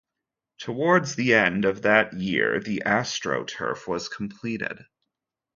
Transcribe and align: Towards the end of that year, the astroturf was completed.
Towards 0.57 1.13
the 1.13 1.35
end 1.35 1.63
of 1.63 1.83
that 1.83 2.13
year, 2.13 2.59
the 2.59 2.81
astroturf 2.87 3.87
was 3.87 4.09
completed. 4.09 4.87